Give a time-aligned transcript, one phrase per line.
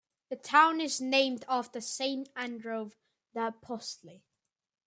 [0.29, 2.89] The town is named after Saint Andrew
[3.35, 4.23] the Apostle.